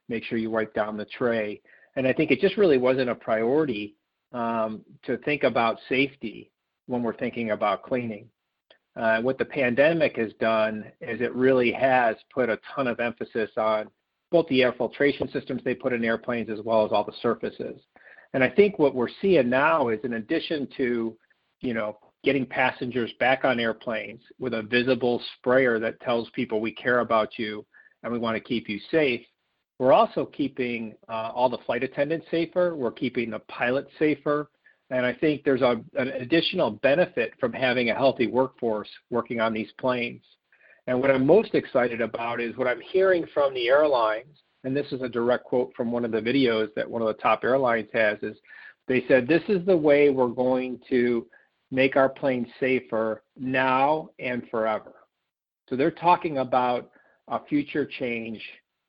Make 0.07 0.23
sure 0.23 0.37
you 0.37 0.49
wipe 0.49 0.73
down 0.73 0.95
the 0.95 1.05
tray. 1.05 1.61
And 1.95 2.07
I 2.07 2.13
think 2.13 2.31
it 2.31 2.39
just 2.39 2.57
really 2.57 2.77
wasn't 2.77 3.09
a 3.09 3.15
priority 3.15 3.95
um, 4.31 4.81
to 5.03 5.17
think 5.17 5.43
about 5.43 5.77
safety 5.89 6.51
when 6.87 7.03
we're 7.03 7.17
thinking 7.17 7.51
about 7.51 7.83
cleaning. 7.83 8.27
Uh, 8.95 9.21
what 9.21 9.37
the 9.37 9.45
pandemic 9.45 10.17
has 10.17 10.31
done 10.39 10.85
is 11.01 11.21
it 11.21 11.33
really 11.35 11.71
has 11.71 12.15
put 12.33 12.49
a 12.49 12.59
ton 12.75 12.87
of 12.87 12.99
emphasis 12.99 13.49
on 13.57 13.89
both 14.31 14.47
the 14.47 14.61
air 14.61 14.73
filtration 14.73 15.29
systems 15.31 15.61
they 15.63 15.73
put 15.73 15.93
in 15.93 16.05
airplanes 16.05 16.49
as 16.49 16.59
well 16.63 16.85
as 16.85 16.91
all 16.91 17.03
the 17.03 17.13
surfaces. 17.21 17.81
And 18.33 18.43
I 18.43 18.49
think 18.49 18.77
what 18.77 18.95
we're 18.95 19.09
seeing 19.21 19.49
now 19.49 19.89
is 19.89 19.99
in 20.03 20.13
addition 20.13 20.67
to, 20.77 21.17
you 21.61 21.73
know, 21.73 21.97
getting 22.23 22.45
passengers 22.45 23.11
back 23.19 23.45
on 23.45 23.59
airplanes 23.59 24.21
with 24.39 24.53
a 24.53 24.63
visible 24.63 25.21
sprayer 25.37 25.79
that 25.79 25.99
tells 26.01 26.29
people 26.31 26.59
we 26.59 26.71
care 26.71 26.99
about 26.99 27.39
you 27.39 27.65
and 28.03 28.11
we 28.11 28.19
want 28.19 28.35
to 28.35 28.41
keep 28.41 28.69
you 28.69 28.79
safe, 28.91 29.21
we're 29.79 29.93
also 29.93 30.25
keeping 30.25 30.95
uh, 31.07 31.31
all 31.33 31.49
the 31.49 31.57
flight 31.59 31.83
attendants 31.83 32.27
safer. 32.29 32.75
We're 32.75 32.91
keeping 32.91 33.31
the 33.31 33.39
pilots 33.39 33.89
safer. 33.97 34.49
And 34.89 35.05
I 35.05 35.13
think 35.13 35.43
there's 35.43 35.61
a, 35.61 35.81
an 35.95 36.09
additional 36.09 36.71
benefit 36.71 37.33
from 37.39 37.53
having 37.53 37.89
a 37.89 37.95
healthy 37.95 38.27
workforce 38.27 38.89
working 39.09 39.39
on 39.39 39.53
these 39.53 39.71
planes. 39.79 40.23
And 40.87 40.99
what 40.99 41.11
I'm 41.11 41.25
most 41.25 41.53
excited 41.53 42.01
about 42.01 42.41
is 42.41 42.57
what 42.57 42.67
I'm 42.67 42.81
hearing 42.81 43.25
from 43.33 43.53
the 43.53 43.69
airlines, 43.69 44.35
and 44.63 44.75
this 44.75 44.91
is 44.91 45.01
a 45.01 45.09
direct 45.09 45.45
quote 45.45 45.71
from 45.75 45.91
one 45.91 46.05
of 46.05 46.11
the 46.11 46.21
videos 46.21 46.69
that 46.75 46.89
one 46.89 47.01
of 47.01 47.07
the 47.07 47.21
top 47.21 47.43
airlines 47.43 47.89
has, 47.93 48.17
is 48.21 48.37
they 48.87 49.05
said, 49.07 49.27
this 49.27 49.43
is 49.47 49.65
the 49.65 49.77
way 49.77 50.09
we're 50.09 50.27
going 50.27 50.79
to 50.89 51.27
make 51.71 51.95
our 51.95 52.09
planes 52.09 52.47
safer 52.59 53.23
now 53.37 54.09
and 54.19 54.43
forever. 54.49 54.93
So 55.69 55.75
they're 55.75 55.91
talking 55.91 56.39
about 56.39 56.89
a 57.27 57.39
future 57.45 57.85
change 57.85 58.41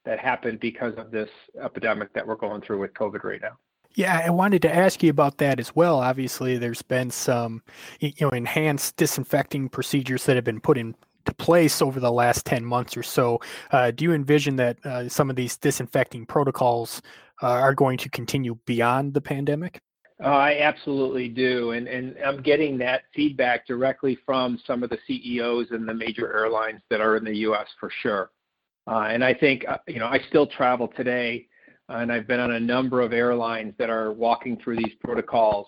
that 0.05 0.19
happened 0.19 0.61
because 0.61 0.95
of 0.97 1.11
this 1.11 1.29
epidemic 1.63 2.13
that 2.15 2.27
we're 2.27 2.37
going 2.37 2.63
through 2.63 2.81
with 2.81 2.95
COVID 2.95 3.23
right 3.23 3.41
now. 3.43 3.59
Yeah, 3.95 4.23
I 4.25 4.31
wanted 4.31 4.63
to 4.63 4.75
ask 4.75 5.03
you 5.03 5.11
about 5.11 5.39
that 5.39 5.59
as 5.59 5.75
well. 5.75 5.99
Obviously, 5.99 6.57
there's 6.57 6.81
been 6.81 7.11
some, 7.11 7.63
you 7.99 8.13
know, 8.21 8.31
enhanced 8.31 8.97
disinfecting 8.97 9.69
procedures 9.69 10.25
that 10.25 10.37
have 10.37 10.45
been 10.45 10.61
put 10.61 10.79
in 10.79 10.95
to 11.25 11.35
place 11.35 11.83
over 11.83 12.01
the 12.01 12.13
last 12.13 12.47
10 12.47 12.65
months 12.65 12.97
or 12.97 13.03
so. 13.03 13.41
Uh, 13.71 13.91
do 13.91 14.05
you 14.05 14.13
envision 14.13 14.57
that 14.57 14.85
uh, 14.85 15.09
some 15.09 15.31
of 15.31 15.37
these 15.37 15.57
disinfecting 15.57 16.27
protocols 16.27 17.03
uh, 17.43 17.47
are 17.47 17.75
going 17.75 17.99
to 17.99 18.09
continue 18.09 18.57
beyond 18.67 19.15
the 19.15 19.21
pandemic? 19.21 19.81
Uh, 20.23 20.29
I 20.29 20.61
absolutely 20.61 21.29
do, 21.29 21.71
and 21.71 21.89
and 21.89 22.15
I'm 22.25 22.43
getting 22.43 22.77
that 22.79 23.05
feedback 23.15 23.67
directly 23.67 24.19
from 24.27 24.59
some 24.67 24.83
of 24.83 24.91
the 24.91 24.99
CEOs 25.07 25.69
and 25.71 25.89
the 25.89 25.95
major 25.95 26.31
airlines 26.31 26.83
that 26.91 27.01
are 27.01 27.17
in 27.17 27.25
the 27.25 27.37
U.S. 27.39 27.67
for 27.79 27.91
sure. 28.03 28.31
Uh, 28.87 29.07
and 29.09 29.25
I 29.25 29.33
think 29.33 29.65
uh, 29.67 29.79
you 29.89 29.99
know 29.99 30.07
I 30.07 30.21
still 30.29 30.47
travel 30.47 30.89
today, 30.89 31.49
and 31.89 32.13
I've 32.13 32.27
been 32.27 32.41
on 32.41 32.53
a 32.53 32.61
number 32.61 33.01
of 33.01 33.15
airlines 33.15 33.73
that 33.79 33.89
are 33.89 34.13
walking 34.13 34.59
through 34.63 34.77
these 34.77 34.95
protocols. 35.03 35.67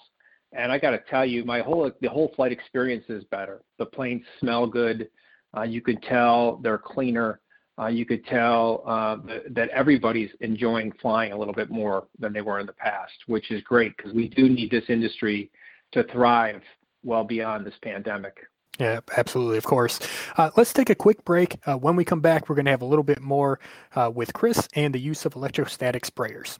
And 0.54 0.70
I 0.70 0.78
got 0.78 0.90
to 0.90 1.00
tell 1.08 1.24
you, 1.24 1.46
my 1.46 1.60
whole 1.60 1.90
the 2.02 2.10
whole 2.10 2.30
flight 2.36 2.52
experience 2.52 3.04
is 3.08 3.24
better. 3.30 3.62
The 3.78 3.86
planes 3.86 4.22
smell 4.38 4.66
good. 4.66 5.08
Uh, 5.56 5.62
you 5.62 5.80
could 5.80 6.02
tell 6.02 6.56
they're 6.62 6.78
cleaner 6.78 7.40
uh, 7.78 7.86
you 7.86 8.04
could 8.04 8.24
tell 8.26 8.82
uh, 8.86 9.16
that 9.50 9.68
everybody's 9.70 10.30
enjoying 10.40 10.92
flying 11.00 11.32
a 11.32 11.38
little 11.38 11.54
bit 11.54 11.70
more 11.70 12.06
than 12.18 12.32
they 12.32 12.42
were 12.42 12.60
in 12.60 12.66
the 12.66 12.72
past, 12.72 13.14
which 13.26 13.50
is 13.50 13.62
great 13.62 13.96
because 13.96 14.12
we 14.12 14.28
do 14.28 14.48
need 14.48 14.70
this 14.70 14.84
industry 14.88 15.50
to 15.92 16.04
thrive 16.04 16.62
well 17.02 17.24
beyond 17.24 17.66
this 17.66 17.74
pandemic. 17.82 18.36
Yeah, 18.78 19.00
absolutely, 19.16 19.58
of 19.58 19.64
course. 19.64 20.00
Uh, 20.36 20.50
let's 20.56 20.72
take 20.72 20.90
a 20.90 20.94
quick 20.94 21.24
break. 21.24 21.58
Uh, 21.66 21.76
when 21.76 21.96
we 21.96 22.04
come 22.04 22.20
back, 22.20 22.48
we're 22.48 22.54
going 22.54 22.64
to 22.66 22.70
have 22.70 22.82
a 22.82 22.86
little 22.86 23.02
bit 23.02 23.20
more 23.20 23.58
uh, 23.94 24.10
with 24.14 24.32
Chris 24.32 24.68
and 24.74 24.94
the 24.94 25.00
use 25.00 25.24
of 25.24 25.34
electrostatic 25.34 26.04
sprayers. 26.04 26.58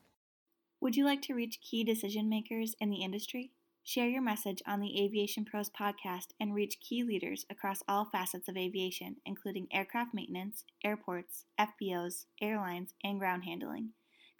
Would 0.81 0.97
you 0.97 1.05
like 1.05 1.23
to 1.23 1.35
reach 1.35 1.61
key 1.61 1.85
decision 1.85 2.29
makers 2.29 2.75
in 2.81 2.91
the 2.91 3.03
industry? 3.03 3.53
Share 3.85 4.07
your 4.07 4.23
message 4.23 4.62
on 4.65 4.79
the 4.79 5.03
Aviation 5.03 5.45
Pros 5.45 5.69
podcast 5.69 6.29
and 6.39 6.55
reach 6.55 6.79
key 6.79 7.03
leaders 7.03 7.45
across 7.51 7.83
all 7.89 8.05
facets 8.05 8.47
of 8.47 8.57
aviation, 8.57 9.17
including 9.27 9.67
aircraft 9.73 10.15
maintenance, 10.15 10.62
airports, 10.85 11.47
FBOs, 11.59 12.27
airlines, 12.41 12.95
and 13.03 13.19
ground 13.19 13.43
handling. 13.43 13.89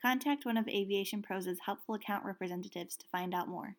Contact 0.01 0.47
one 0.47 0.57
of 0.57 0.69
Aviation 0.69 1.23
Pros' 1.23 1.59
helpful 1.67 1.97
account 1.97 2.25
representatives 2.25 2.97
to 2.97 3.07
find 3.11 3.35
out 3.35 3.49
more. 3.49 3.75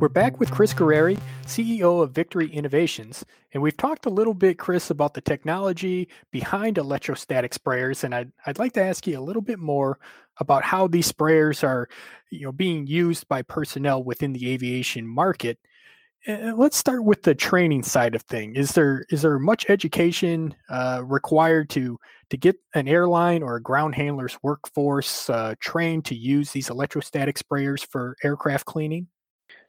We're 0.00 0.08
back 0.08 0.40
with 0.40 0.50
Chris 0.50 0.72
Guerrieri, 0.72 1.18
CEO 1.44 2.02
of 2.02 2.12
Victory 2.12 2.50
Innovations, 2.50 3.22
and 3.52 3.62
we've 3.62 3.76
talked 3.76 4.06
a 4.06 4.10
little 4.10 4.32
bit, 4.32 4.58
Chris, 4.58 4.88
about 4.88 5.12
the 5.12 5.20
technology 5.20 6.08
behind 6.30 6.78
electrostatic 6.78 7.52
sprayers, 7.52 8.02
and 8.02 8.14
I'd, 8.14 8.32
I'd 8.46 8.58
like 8.58 8.72
to 8.74 8.82
ask 8.82 9.06
you 9.06 9.18
a 9.18 9.20
little 9.20 9.42
bit 9.42 9.58
more 9.58 9.98
about 10.40 10.64
how 10.64 10.86
these 10.86 11.10
sprayers 11.10 11.62
are, 11.62 11.88
you 12.30 12.42
know, 12.42 12.52
being 12.52 12.86
used 12.86 13.28
by 13.28 13.42
personnel 13.42 14.02
within 14.02 14.32
the 14.32 14.50
aviation 14.50 15.06
market. 15.06 15.58
Let's 16.26 16.76
start 16.76 17.04
with 17.04 17.22
the 17.22 17.34
training 17.34 17.82
side 17.82 18.14
of 18.14 18.22
thing. 18.22 18.54
Is 18.54 18.72
there 18.72 19.06
is 19.08 19.22
there 19.22 19.38
much 19.38 19.70
education 19.70 20.54
uh, 20.68 21.02
required 21.04 21.70
to 21.70 21.98
to 22.28 22.36
get 22.36 22.56
an 22.74 22.88
airline 22.88 23.42
or 23.42 23.56
a 23.56 23.62
ground 23.62 23.94
handler's 23.94 24.36
workforce 24.42 25.30
uh, 25.30 25.54
trained 25.60 26.04
to 26.06 26.14
use 26.14 26.50
these 26.52 26.68
electrostatic 26.68 27.38
sprayers 27.38 27.86
for 27.86 28.16
aircraft 28.22 28.66
cleaning? 28.66 29.08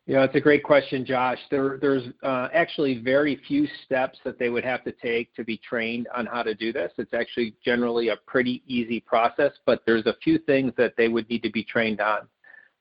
Yeah, 0.07 0.23
it's 0.23 0.35
a 0.35 0.41
great 0.41 0.63
question, 0.63 1.05
Josh. 1.05 1.37
There, 1.51 1.77
there's 1.79 2.03
uh, 2.23 2.47
actually 2.53 2.97
very 2.97 3.39
few 3.47 3.67
steps 3.85 4.17
that 4.25 4.39
they 4.39 4.49
would 4.49 4.63
have 4.63 4.83
to 4.85 4.91
take 4.91 5.33
to 5.35 5.43
be 5.43 5.57
trained 5.57 6.07
on 6.15 6.25
how 6.25 6.41
to 6.41 6.55
do 6.55 6.73
this. 6.73 6.91
It's 6.97 7.13
actually 7.13 7.55
generally 7.63 8.09
a 8.09 8.17
pretty 8.25 8.63
easy 8.65 8.99
process, 8.99 9.51
but 9.65 9.83
there's 9.85 10.07
a 10.07 10.15
few 10.23 10.39
things 10.39 10.73
that 10.75 10.93
they 10.97 11.07
would 11.07 11.29
need 11.29 11.43
to 11.43 11.51
be 11.51 11.63
trained 11.63 12.01
on. 12.01 12.27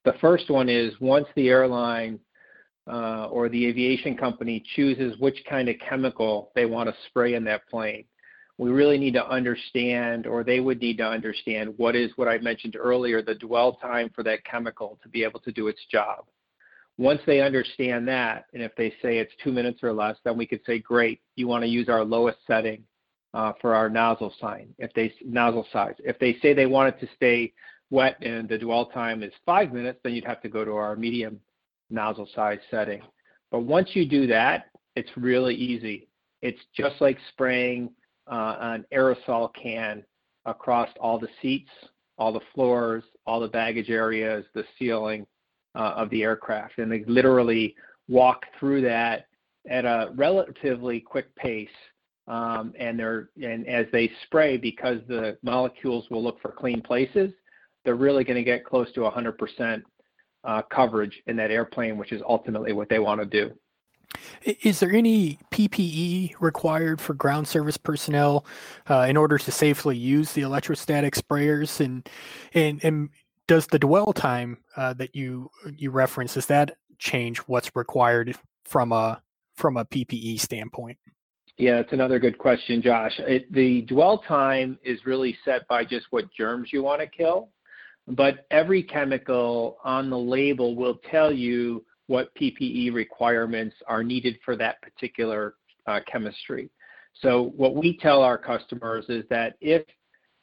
The 0.05 0.15
first 0.21 0.49
one 0.49 0.71
is 0.71 0.95
once 0.99 1.27
the 1.37 1.51
airline 1.51 2.19
uh, 2.91 3.27
or 3.27 3.51
the 3.51 3.67
aviation 3.67 4.17
company 4.17 4.65
chooses 4.75 5.19
which 5.19 5.45
kind 5.49 5.69
of 5.69 5.77
chemical 5.87 6.51
they 6.55 6.65
want 6.65 6.89
to 6.89 6.95
spray 7.09 7.35
in 7.35 7.45
that 7.45 7.69
plane, 7.69 8.05
we 8.57 8.71
really 8.71 8.99
need 8.99 9.15
to 9.15 9.27
understand, 9.27 10.27
or 10.27 10.43
they 10.43 10.61
would 10.61 10.81
need 10.81 10.97
to 10.99 11.07
understand, 11.07 11.75
what 11.77 11.95
is 11.95 12.11
what 12.17 12.29
I 12.29 12.39
mentioned 12.39 12.77
earlier, 12.77 13.21
the 13.21 13.35
dwell 13.35 13.75
time 13.75 14.11
for 14.15 14.23
that 14.25 14.45
chemical 14.45 14.99
to 15.03 15.09
be 15.11 15.23
able 15.23 15.41
to 15.41 15.53
do 15.53 15.69
its 15.69 15.81
job. 15.93 16.25
Once 17.01 17.23
they 17.25 17.41
understand 17.41 18.07
that, 18.07 18.45
and 18.53 18.63
if 18.63 18.77
they 18.77 18.91
say 19.01 19.17
it's 19.17 19.33
two 19.43 19.51
minutes 19.51 19.83
or 19.83 19.91
less, 19.91 20.19
then 20.23 20.37
we 20.37 20.45
could 20.47 20.61
say, 20.67 20.79
great, 20.79 21.19
you 21.35 21.49
want 21.49 21.65
to 21.65 21.67
use 21.67 21.89
our 21.89 22.05
lowest 22.05 22.37
setting 22.47 22.85
uh, 23.33 23.55
for 23.59 23.75
our 23.75 23.89
nozzle 23.89 24.35
sign, 24.39 24.69
if 24.77 24.93
they 24.93 25.11
nozzle 25.25 25.67
size. 25.73 25.95
If 26.01 26.19
they 26.19 26.37
say 26.43 26.53
they 26.53 26.67
want 26.67 26.95
it 26.95 27.01
to 27.01 27.11
stay 27.17 27.55
wet 27.89 28.19
and 28.21 28.47
the 28.47 28.59
dwell 28.59 28.85
time 28.85 29.23
is 29.23 29.33
five 29.47 29.73
minutes, 29.73 29.99
then 30.05 30.13
you'd 30.13 30.27
have 30.27 30.43
to 30.43 30.51
go 30.51 30.63
to 30.63 30.73
our 30.73 30.95
medium 30.95 31.41
nozzle 31.89 32.29
size 32.35 32.59
setting. 32.71 33.01
But 33.51 33.61
once 33.61 33.89
you 33.95 34.05
do 34.07 34.27
that, 34.27 34.67
it's 34.95 35.11
really 35.17 35.55
easy. 35.55 36.07
It's 36.43 36.61
just 36.77 37.01
like 37.01 37.17
spraying 37.31 37.93
uh, 38.31 38.57
an 38.61 38.85
aerosol 38.93 39.49
can 39.55 40.05
across 40.45 40.91
all 41.01 41.19
the 41.19 41.29
seats, 41.41 41.71
all 42.19 42.31
the 42.31 42.41
floors, 42.55 43.05
all 43.25 43.41
the 43.41 43.49
baggage 43.49 43.89
areas, 43.89 44.45
the 44.53 44.65
ceiling, 44.79 45.27
uh, 45.75 45.95
of 45.97 46.11
the 46.11 46.23
aircraft, 46.23 46.79
and 46.79 46.91
they 46.91 47.05
literally 47.07 47.75
walk 48.09 48.45
through 48.59 48.83
that 48.83 49.27
at 49.69 49.85
a 49.85 50.13
relatively 50.15 51.01
quick 51.01 51.35
pace. 51.37 51.69
Um, 52.27 52.75
and 52.79 52.99
they're 52.99 53.31
and 53.43 53.67
as 53.67 53.87
they 53.93 54.11
spray, 54.25 54.57
because 54.57 55.01
the 55.09 55.37
molecules 55.43 56.09
will 56.11 56.23
look 56.23 56.41
for 56.41 56.53
clean 56.53 56.81
places, 56.81 57.33
they're 57.85 57.97
really 57.97 58.25
going 58.25 58.37
to 58.37 58.45
get 58.45 58.65
close 58.65 58.93
to 58.93 59.01
100% 59.01 59.83
uh, 60.45 60.63
coverage 60.63 61.23
in 61.27 61.37
that 61.37 61.51
airplane, 61.51 61.97
which 61.97 62.13
is 62.13 62.23
ultimately 62.27 62.73
what 62.73 62.89
they 62.89 62.99
want 62.99 63.21
to 63.21 63.27
do. 63.27 63.53
Is 64.43 64.81
there 64.81 64.91
any 64.91 65.39
PPE 65.53 66.35
required 66.41 67.01
for 67.01 67.15
ground 67.15 67.47
service 67.47 67.77
personnel 67.77 68.45
uh, 68.89 69.07
in 69.09 69.17
order 69.17 69.39
to 69.39 69.51
safely 69.53 69.97
use 69.97 70.33
the 70.33 70.43
electrostatic 70.43 71.15
sprayers? 71.15 71.79
And 71.79 72.09
and 72.53 72.83
and 72.83 73.11
does 73.51 73.67
the 73.67 73.81
dwell 73.81 74.13
time 74.13 74.59
uh, 74.77 74.93
that 74.93 75.17
you 75.17 75.51
you 75.77 75.91
reference 75.91 76.35
does 76.35 76.47
that 76.47 76.77
change 77.01 77.39
what's 77.49 77.75
required 77.75 78.39
from 78.65 78.93
a 78.93 79.21
from 79.57 79.77
a 79.77 79.85
PPE 79.85 80.39
standpoint? 80.39 80.97
Yeah, 81.59 81.81
it's 81.81 81.93
another 81.93 82.21
good 82.21 82.39
question, 82.39 82.81
Josh. 82.81 83.13
It, 83.19 83.53
the 83.53 83.83
dwell 83.83 84.19
time 84.19 84.79
is 84.85 85.05
really 85.05 85.37
set 85.45 85.67
by 85.67 85.85
just 85.85 86.07
what 86.11 86.33
germs 86.33 86.69
you 86.73 86.85
want 86.85 87.01
to 87.01 87.09
kill, 87.09 87.49
but 88.07 88.47
every 88.53 88.85
chemical 88.85 89.79
on 89.83 90.11
the 90.11 90.19
label 90.19 90.77
will 90.77 91.01
tell 91.11 91.33
you 91.33 91.85
what 92.07 92.33
PPE 92.37 92.95
requirements 92.95 93.75
are 93.89 94.05
needed 94.05 94.39
for 94.45 94.55
that 94.59 94.81
particular 94.81 95.57
uh, 95.89 95.99
chemistry. 96.07 96.71
So 97.21 97.53
what 97.57 97.75
we 97.75 97.99
tell 97.99 98.23
our 98.23 98.39
customers 98.39 99.07
is 99.09 99.25
that 99.29 99.57
if 99.61 99.83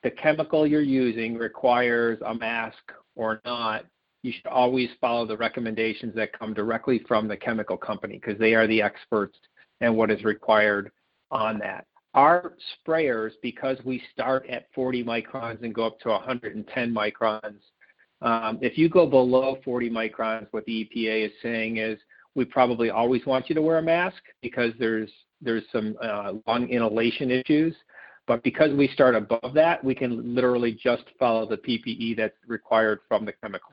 the 0.03 0.11
chemical 0.11 0.65
you're 0.67 0.81
using 0.81 1.35
requires 1.35 2.19
a 2.25 2.33
mask 2.33 2.91
or 3.15 3.41
not, 3.45 3.85
you 4.23 4.31
should 4.31 4.47
always 4.47 4.89
follow 4.99 5.25
the 5.25 5.37
recommendations 5.37 6.13
that 6.15 6.37
come 6.37 6.53
directly 6.53 6.99
from 7.07 7.27
the 7.27 7.37
chemical 7.37 7.77
company 7.77 8.19
because 8.21 8.39
they 8.39 8.53
are 8.53 8.67
the 8.67 8.81
experts 8.81 9.37
and 9.81 9.95
what 9.95 10.11
is 10.11 10.23
required 10.23 10.91
on 11.31 11.59
that. 11.59 11.85
Our 12.13 12.55
sprayers, 12.85 13.31
because 13.41 13.77
we 13.85 14.01
start 14.11 14.47
at 14.49 14.67
40 14.73 15.03
microns 15.03 15.63
and 15.63 15.73
go 15.73 15.85
up 15.85 15.99
to 16.01 16.09
110 16.09 16.93
microns, 16.93 17.59
um, 18.21 18.57
if 18.61 18.77
you 18.77 18.89
go 18.89 19.05
below 19.05 19.59
40 19.63 19.89
microns, 19.89 20.47
what 20.51 20.65
the 20.65 20.89
EPA 20.95 21.27
is 21.27 21.31
saying 21.43 21.77
is 21.77 21.99
we 22.35 22.45
probably 22.45 22.89
always 22.89 23.25
want 23.25 23.49
you 23.49 23.55
to 23.55 23.61
wear 23.61 23.77
a 23.77 23.81
mask 23.81 24.21
because 24.41 24.71
there's 24.79 25.11
there's 25.39 25.63
some 25.71 25.95
uh, 26.01 26.33
lung 26.47 26.67
inhalation 26.69 27.29
issues. 27.29 27.75
But 28.27 28.43
because 28.43 28.73
we 28.73 28.89
start 28.89 29.15
above 29.15 29.53
that, 29.53 29.83
we 29.83 29.95
can 29.95 30.35
literally 30.35 30.73
just 30.73 31.03
follow 31.17 31.47
the 31.47 31.57
PPE 31.57 32.17
that's 32.17 32.35
required 32.45 32.99
from 33.07 33.25
the 33.25 33.31
chemical. 33.31 33.71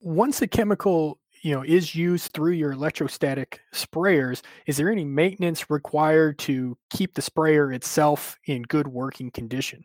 Once 0.00 0.40
a 0.40 0.46
chemical 0.46 1.18
you 1.42 1.52
know 1.54 1.62
is 1.62 1.94
used 1.94 2.32
through 2.32 2.52
your 2.52 2.72
electrostatic 2.72 3.60
sprayers 3.74 4.42
is 4.66 4.76
there 4.76 4.90
any 4.90 5.04
maintenance 5.04 5.68
required 5.68 6.38
to 6.38 6.76
keep 6.90 7.14
the 7.14 7.22
sprayer 7.22 7.72
itself 7.72 8.38
in 8.46 8.62
good 8.62 8.86
working 8.86 9.30
condition 9.30 9.84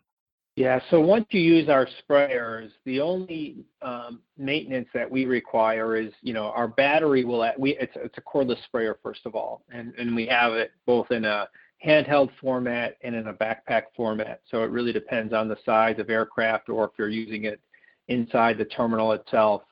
yeah 0.56 0.80
so 0.90 1.00
once 1.00 1.26
you 1.30 1.40
use 1.40 1.68
our 1.68 1.86
sprayers 2.00 2.70
the 2.84 3.00
only 3.00 3.64
um, 3.82 4.20
maintenance 4.36 4.88
that 4.94 5.10
we 5.10 5.24
require 5.26 5.96
is 5.96 6.12
you 6.22 6.32
know 6.32 6.46
our 6.50 6.68
battery 6.68 7.24
will 7.24 7.44
we 7.58 7.76
it's, 7.78 7.92
it's 7.96 8.18
a 8.18 8.22
cordless 8.22 8.62
sprayer 8.64 8.96
first 9.02 9.20
of 9.26 9.34
all 9.34 9.62
and 9.70 9.92
and 9.98 10.14
we 10.14 10.26
have 10.26 10.52
it 10.52 10.70
both 10.86 11.10
in 11.10 11.24
a 11.24 11.48
handheld 11.84 12.30
format 12.40 12.96
and 13.02 13.14
in 13.14 13.28
a 13.28 13.34
backpack 13.34 13.82
format 13.96 14.40
so 14.50 14.62
it 14.62 14.70
really 14.70 14.92
depends 14.92 15.32
on 15.32 15.48
the 15.48 15.56
size 15.64 15.98
of 15.98 16.10
aircraft 16.10 16.68
or 16.68 16.84
if 16.84 16.90
you're 16.98 17.08
using 17.08 17.44
it 17.44 17.60
inside 18.08 18.58
the 18.58 18.64
terminal 18.64 19.12
itself 19.12 19.62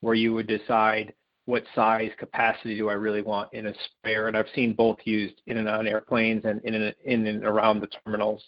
where 0.00 0.14
you 0.14 0.32
would 0.32 0.46
decide 0.46 1.12
what 1.46 1.64
size 1.74 2.10
capacity 2.18 2.76
do 2.76 2.88
I 2.88 2.94
really 2.94 3.22
want 3.22 3.52
in 3.52 3.66
a 3.66 3.74
sprayer? 3.86 4.28
And 4.28 4.36
I've 4.36 4.46
seen 4.54 4.74
both 4.74 4.98
used 5.04 5.40
in 5.46 5.56
and 5.58 5.68
on 5.68 5.86
airplanes 5.86 6.44
and 6.44 6.60
in 6.64 6.74
and, 6.74 6.94
in 7.04 7.26
and 7.26 7.44
around 7.44 7.80
the 7.80 7.88
terminals 7.88 8.42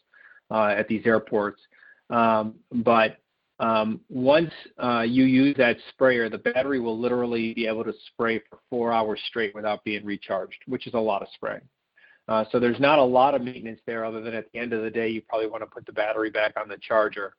uh, 0.50 0.75
at 0.76 0.87
these 0.88 1.04
airports. 1.04 1.61
Um, 2.11 2.54
but 2.73 3.18
um, 3.61 4.00
once 4.08 4.52
uh, 4.82 5.02
you 5.02 5.25
use 5.25 5.56
that 5.58 5.76
sprayer, 5.90 6.28
the 6.28 6.38
battery 6.38 6.80
will 6.80 6.99
literally 6.99 7.54
be 7.54 7.66
able 7.66 7.84
to 7.84 7.94
spray 8.08 8.40
for 8.50 8.58
four 8.70 8.92
hours 8.92 9.20
straight 9.28 9.54
without 9.54 9.82
being 9.84 10.04
recharged, 10.04 10.58
which 10.66 10.87
is 10.87 10.94
a 10.94 10.99
lot 10.99 11.23
of 11.23 11.28
spraying. 11.34 11.62
Uh, 12.28 12.45
so 12.50 12.59
there's 12.59 12.81
not 12.81 12.99
a 12.99 13.04
lot 13.04 13.35
of 13.35 13.43
maintenance 13.43 13.81
there 13.87 14.04
other 14.04 14.21
than 14.21 14.35
at 14.35 14.50
the 14.52 14.59
end 14.59 14.73
of 14.73 14.83
the 14.83 14.90
day, 14.90 15.09
you 15.09 15.21
probably 15.23 15.47
want 15.47 15.62
to 15.62 15.66
put 15.66 15.85
the 15.85 15.93
battery 15.93 16.31
back 16.31 16.54
on 16.59 16.69
the 16.69 16.78
charger. 16.78 17.35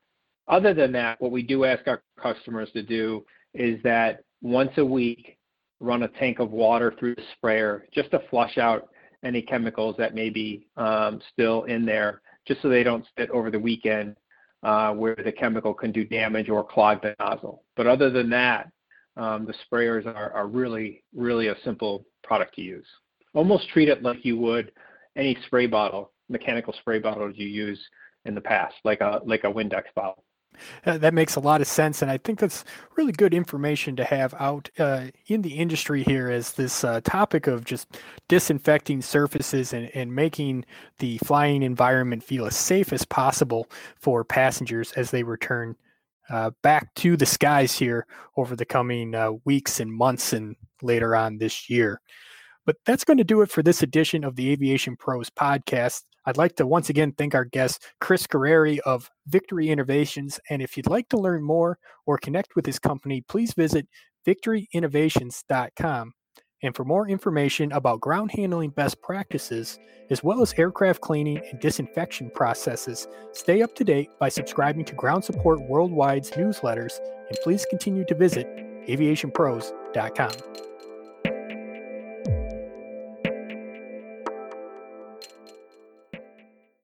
Other 0.47 0.73
than 0.73 0.91
that, 0.91 1.19
what 1.19 1.31
we 1.31 1.41
do 1.41 1.65
ask 1.65 1.87
our 1.87 2.03
customers 2.21 2.69
to 2.73 2.83
do 2.83 3.25
is 3.53 3.81
that 3.83 4.23
once 4.41 4.71
a 4.77 4.85
week, 4.85 5.37
run 5.79 6.03
a 6.03 6.07
tank 6.07 6.39
of 6.39 6.51
water 6.51 6.93
through 6.99 7.15
the 7.15 7.23
sprayer 7.35 7.85
just 7.91 8.11
to 8.11 8.21
flush 8.29 8.57
out 8.57 8.89
any 9.23 9.41
chemicals 9.41 9.95
that 9.97 10.13
may 10.13 10.29
be 10.29 10.67
um, 10.77 11.19
still 11.33 11.63
in 11.63 11.85
there, 11.85 12.21
just 12.47 12.61
so 12.61 12.69
they 12.69 12.83
don't 12.83 13.05
sit 13.17 13.29
over 13.31 13.49
the 13.49 13.59
weekend 13.59 14.15
uh, 14.63 14.93
where 14.93 15.15
the 15.15 15.31
chemical 15.31 15.73
can 15.73 15.91
do 15.91 16.05
damage 16.05 16.49
or 16.49 16.63
clog 16.63 17.01
the 17.01 17.15
nozzle. 17.19 17.63
But 17.75 17.87
other 17.87 18.09
than 18.09 18.29
that, 18.29 18.69
um, 19.17 19.45
the 19.45 19.53
sprayers 19.65 20.05
are, 20.05 20.31
are 20.31 20.47
really, 20.47 21.03
really 21.15 21.47
a 21.47 21.55
simple 21.63 22.05
product 22.23 22.55
to 22.55 22.61
use. 22.61 22.87
Almost 23.35 23.69
treat 23.69 23.89
it 23.89 24.01
like 24.01 24.25
you 24.25 24.37
would 24.37 24.71
any 25.15 25.37
spray 25.45 25.67
bottle, 25.67 26.11
mechanical 26.29 26.73
spray 26.73 26.99
bottle 26.99 27.31
you 27.31 27.47
use 27.47 27.79
in 28.25 28.33
the 28.33 28.41
past, 28.41 28.75
like 28.83 29.01
a 29.01 29.21
like 29.25 29.43
a 29.43 29.51
Windex 29.51 29.83
bottle. 29.95 30.23
Uh, 30.85 30.97
that 30.97 31.13
makes 31.13 31.35
a 31.35 31.39
lot 31.39 31.59
of 31.61 31.67
sense, 31.67 32.01
and 32.01 32.09
I 32.09 32.17
think 32.17 32.39
that's 32.39 32.63
really 32.95 33.11
good 33.11 33.33
information 33.33 33.95
to 33.97 34.05
have 34.05 34.33
out 34.35 34.69
uh, 34.79 35.07
in 35.27 35.41
the 35.41 35.55
industry 35.55 36.03
here 36.03 36.29
as 36.29 36.53
this 36.53 36.83
uh, 36.83 37.01
topic 37.03 37.47
of 37.47 37.65
just 37.65 37.97
disinfecting 38.29 39.01
surfaces 39.01 39.73
and, 39.73 39.89
and 39.93 40.15
making 40.15 40.65
the 40.99 41.17
flying 41.19 41.61
environment 41.61 42.23
feel 42.23 42.45
as 42.45 42.55
safe 42.55 42.93
as 42.93 43.05
possible 43.05 43.67
for 43.99 44.23
passengers 44.23 44.93
as 44.93 45.11
they 45.11 45.23
return 45.23 45.75
uh, 46.29 46.51
back 46.61 46.93
to 46.95 47.17
the 47.17 47.25
skies 47.25 47.73
here 47.73 48.07
over 48.37 48.55
the 48.55 48.65
coming 48.65 49.13
uh, 49.13 49.31
weeks 49.43 49.79
and 49.79 49.91
months 49.91 50.33
and 50.33 50.55
later 50.81 51.15
on 51.15 51.37
this 51.37 51.69
year. 51.69 52.01
But 52.65 52.77
that's 52.85 53.03
going 53.03 53.17
to 53.17 53.23
do 53.23 53.41
it 53.41 53.51
for 53.51 53.61
this 53.61 53.83
edition 53.83 54.23
of 54.23 54.35
the 54.35 54.51
Aviation 54.51 54.95
Pros 54.95 55.29
podcast. 55.29 56.03
I'd 56.25 56.37
like 56.37 56.55
to 56.55 56.65
once 56.65 56.89
again 56.89 57.11
thank 57.11 57.35
our 57.35 57.45
guest, 57.45 57.85
Chris 58.01 58.25
Guerrieri 58.25 58.79
of 58.79 59.09
Victory 59.27 59.69
Innovations. 59.69 60.39
And 60.49 60.61
if 60.61 60.75
you'd 60.75 60.89
like 60.89 61.07
to 61.09 61.17
learn 61.17 61.43
more 61.43 61.77
or 62.07 62.17
connect 62.17 62.55
with 62.55 62.65
his 62.65 62.79
company, 62.79 63.21
please 63.27 63.53
visit 63.53 63.87
victoryinnovations.com. 64.25 66.13
And 66.63 66.75
for 66.75 66.83
more 66.83 67.07
information 67.07 67.71
about 67.73 68.01
ground 68.01 68.31
handling 68.31 68.71
best 68.71 68.99
practices, 69.01 69.77
as 70.09 70.23
well 70.23 70.41
as 70.41 70.53
aircraft 70.57 71.01
cleaning 71.01 71.39
and 71.51 71.59
disinfection 71.59 72.31
processes, 72.31 73.07
stay 73.33 73.61
up 73.61 73.75
to 73.75 73.83
date 73.83 74.09
by 74.19 74.29
subscribing 74.29 74.85
to 74.85 74.95
Ground 74.95 75.23
Support 75.23 75.59
Worldwide's 75.69 76.31
newsletters, 76.31 76.99
and 77.27 77.37
please 77.43 77.67
continue 77.69 78.05
to 78.05 78.15
visit 78.15 78.47
aviationpros.com. 78.87 80.74